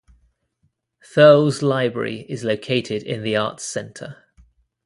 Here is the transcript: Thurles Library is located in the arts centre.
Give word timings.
Thurles 1.03 1.61
Library 1.61 2.21
is 2.21 2.43
located 2.43 3.03
in 3.03 3.21
the 3.21 3.35
arts 3.35 3.63
centre. 3.63 4.23